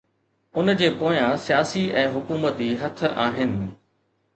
[0.61, 3.59] ان جي پويان سياسي ۽ حڪومتي هٿ آهن